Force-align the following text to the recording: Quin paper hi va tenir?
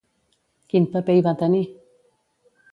Quin 0.71 0.87
paper 0.95 1.17
hi 1.19 1.23
va 1.29 1.35
tenir? 1.45 1.63